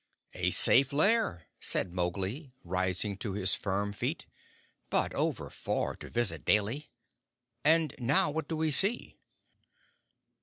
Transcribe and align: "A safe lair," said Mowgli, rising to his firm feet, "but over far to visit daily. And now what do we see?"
"A 0.33 0.49
safe 0.49 0.91
lair," 0.91 1.45
said 1.59 1.93
Mowgli, 1.93 2.55
rising 2.63 3.15
to 3.17 3.33
his 3.33 3.53
firm 3.53 3.93
feet, 3.93 4.25
"but 4.89 5.13
over 5.13 5.51
far 5.51 5.95
to 5.97 6.09
visit 6.09 6.43
daily. 6.43 6.89
And 7.63 7.93
now 7.99 8.31
what 8.31 8.47
do 8.47 8.57
we 8.57 8.71
see?" 8.71 9.19